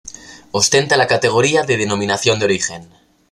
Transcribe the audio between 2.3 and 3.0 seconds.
de origen.